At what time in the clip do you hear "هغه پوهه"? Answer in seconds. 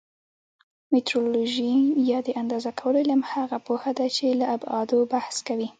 3.33-3.91